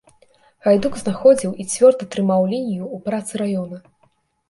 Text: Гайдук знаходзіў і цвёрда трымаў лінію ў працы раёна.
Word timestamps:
Гайдук 0.67 0.97
знаходзіў 1.01 1.53
і 1.53 1.63
цвёрда 1.75 2.03
трымаў 2.17 2.51
лінію 2.57 2.85
ў 2.95 3.07
працы 3.09 3.33
раёна. 3.47 3.77